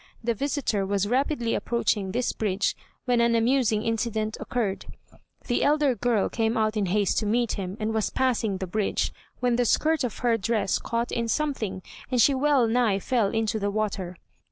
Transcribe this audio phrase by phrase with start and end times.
[0.23, 4.87] The visitor was rapidly approaching this bridge when an amusing incident occurred:
[5.45, 9.11] The elder girl came out in haste to meet him, and was passing the bridge,
[9.41, 13.59] when the skirt of her dress caught in something, and she well nigh fell into
[13.59, 14.17] the water.